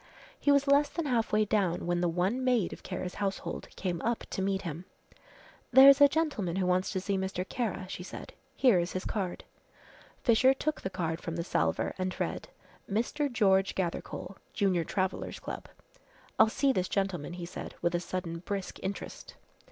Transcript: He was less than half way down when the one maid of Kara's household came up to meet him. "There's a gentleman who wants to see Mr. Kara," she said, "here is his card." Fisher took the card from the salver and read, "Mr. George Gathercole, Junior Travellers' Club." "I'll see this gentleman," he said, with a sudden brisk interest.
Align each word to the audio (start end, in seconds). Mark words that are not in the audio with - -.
He 0.39 0.51
was 0.51 0.65
less 0.65 0.89
than 0.89 1.05
half 1.05 1.31
way 1.31 1.45
down 1.45 1.85
when 1.85 2.01
the 2.01 2.09
one 2.09 2.43
maid 2.43 2.73
of 2.73 2.81
Kara's 2.81 3.13
household 3.21 3.67
came 3.75 4.01
up 4.01 4.23
to 4.31 4.41
meet 4.41 4.63
him. 4.63 4.85
"There's 5.71 6.01
a 6.01 6.07
gentleman 6.07 6.55
who 6.55 6.65
wants 6.65 6.89
to 6.93 6.99
see 6.99 7.19
Mr. 7.19 7.47
Kara," 7.47 7.85
she 7.87 8.01
said, 8.01 8.33
"here 8.55 8.79
is 8.79 8.93
his 8.93 9.05
card." 9.05 9.43
Fisher 10.23 10.55
took 10.55 10.81
the 10.81 10.89
card 10.89 11.21
from 11.21 11.35
the 11.35 11.43
salver 11.43 11.93
and 11.99 12.19
read, 12.19 12.49
"Mr. 12.89 13.31
George 13.31 13.75
Gathercole, 13.75 14.37
Junior 14.53 14.83
Travellers' 14.83 15.39
Club." 15.39 15.67
"I'll 16.39 16.49
see 16.49 16.73
this 16.73 16.89
gentleman," 16.89 17.33
he 17.33 17.45
said, 17.45 17.75
with 17.83 17.93
a 17.93 17.99
sudden 17.99 18.39
brisk 18.39 18.79
interest. 18.81 19.35